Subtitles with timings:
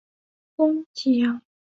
[0.55, 1.43] 攻济阳。